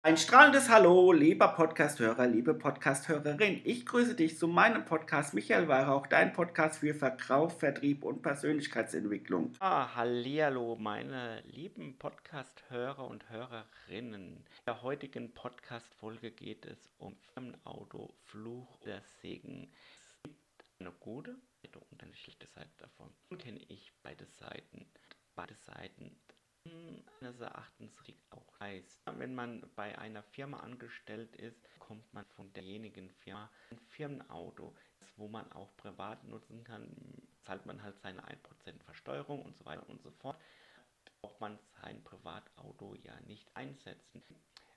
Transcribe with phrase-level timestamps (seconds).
[0.00, 3.60] Ein strahlendes Hallo, lieber Podcasthörer, liebe Podcasthörerin.
[3.64, 9.54] Ich grüße dich zu meinem Podcast Michael Weihrauch, dein Podcast für Verkauf, Vertrieb und Persönlichkeitsentwicklung.
[9.58, 14.36] Ah, hallihallo, meine lieben Podcasthörer und Hörerinnen.
[14.36, 19.72] In der heutigen Podcast-Folge geht es um Firmenauto, Fluch oder Segen.
[19.98, 21.34] Es gibt eine gute
[21.90, 23.10] und eine schlechte Seite davon.
[23.30, 24.86] Nun kenne ich beide Seiten.
[25.34, 26.16] Beide Seiten
[27.20, 27.98] meines Erachtens
[28.30, 29.00] auch heißt.
[29.16, 34.74] Wenn man bei einer Firma angestellt ist, kommt man von derjenigen Firma ein Firmenauto,
[35.16, 36.88] wo man auch privat nutzen kann,
[37.42, 38.36] zahlt man halt seine 1%
[38.84, 40.40] Versteuerung und so weiter und so fort.
[41.20, 44.22] Braucht man sein Privatauto ja nicht einsetzen.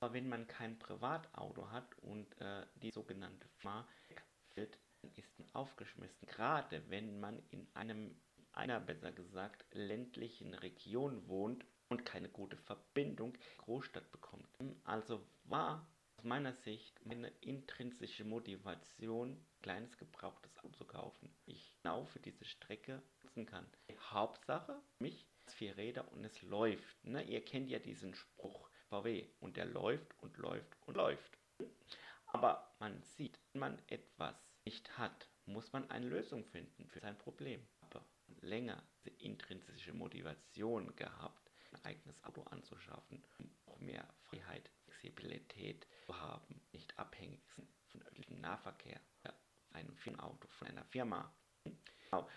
[0.00, 3.86] Aber wenn man kein Privatauto hat und äh, die sogenannte Firma
[4.54, 6.26] fällt, dann ist man aufgeschmissen.
[6.26, 8.16] Gerade wenn man in einem
[8.54, 14.48] einer besser gesagt ländlichen Region wohnt und keine gute Verbindung Großstadt bekommt.
[14.84, 15.86] Also war
[16.16, 21.34] aus meiner Sicht meine intrinsische Motivation, kleines gebrauchtes Auto zu kaufen.
[21.46, 23.66] Ich genau für diese Strecke nutzen kann.
[23.90, 27.04] Die Hauptsache, mich vier Räder und es läuft.
[27.04, 27.22] Ne?
[27.24, 31.38] Ihr kennt ja diesen Spruch VW und der läuft und läuft und läuft.
[32.26, 37.18] Aber man sieht, wenn man etwas nicht hat, muss man eine Lösung finden für sein
[37.18, 37.66] Problem.
[37.80, 38.04] Aber
[38.40, 46.18] länger die intrinsische Motivation gehabt, ein eigenes Auto anzuschaffen, um auch mehr Freiheit, Flexibilität zu
[46.18, 49.00] haben, nicht abhängig sind von öffentlichem Nahverkehr,
[49.70, 51.34] einem Firmenauto von einer Firma.
[52.10, 52.28] Genau.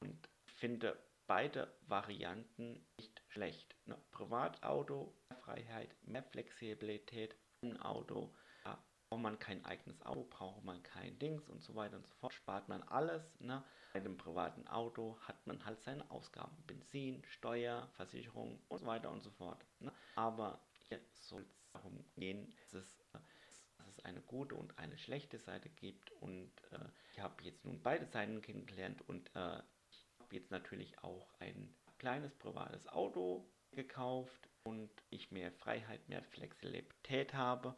[0.00, 3.76] Und finde beide Varianten nicht schlecht.
[3.86, 3.96] Ne?
[4.10, 10.80] Privatauto, mehr Freiheit, mehr Flexibilität, ein Auto, ja, braucht man kein eigenes Auto, braucht man
[10.84, 13.40] kein Dings und so weiter und so fort, spart man alles.
[13.40, 13.62] Ne?
[13.92, 16.56] Bei dem privaten Auto hat man halt seine Ausgaben.
[16.68, 19.66] Benzin, Steuer, Versicherung und so weiter und so fort.
[19.80, 19.92] Ne?
[20.14, 25.40] Aber hier soll es darum gehen, dass es, dass es eine gute und eine schlechte
[25.40, 26.12] Seite gibt.
[26.22, 26.78] Und äh,
[27.12, 29.58] ich habe jetzt nun beide Seiten kennengelernt und äh,
[29.90, 36.22] ich habe jetzt natürlich auch ein kleines privates Auto gekauft und ich mehr Freiheit, mehr
[36.22, 37.74] Flexibilität habe.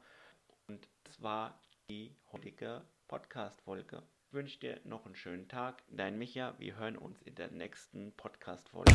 [0.69, 0.87] Und
[1.21, 4.03] war die heutige Podcast-Folge.
[4.29, 5.83] Ich wünsche dir noch einen schönen Tag.
[5.91, 8.93] Dein Micha, wir hören uns in der nächsten Podcast-Folge.